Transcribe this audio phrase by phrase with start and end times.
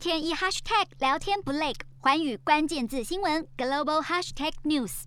[0.00, 5.02] 天一 hashtag 聊天不累，寰宇关键字新闻 global hashtag news。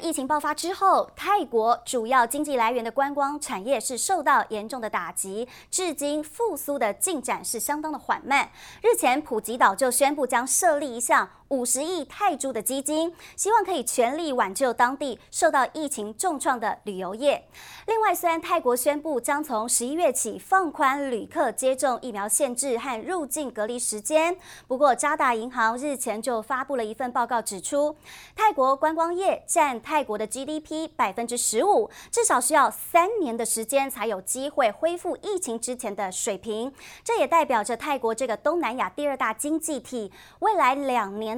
[0.00, 8.48] 疫情爆发之后，泰国主要经济来源的观光产业是受到严重的打击，至今复苏的进展是相当的缓慢。
[8.80, 17.48] 日前，普吉岛就宣布将设立一项五十亿泰铢的基金，希望可以全力挽救当地受到疫情重创的旅游业。
[17.86, 27.96] 另外，虽然泰国宣布将从十一月起放宽旅客接种疫苗限制和入境隔离时间，不过渣打银行日前就发布了一份报告，指出
[28.36, 36.70] 泰国观光业占泰国的 GDP 百分之十五，至少需要三年的时间才有机会恢复疫情之前的水平。
[37.02, 41.37] 这也代表着泰国这个东南亚第二大经济体，未来两年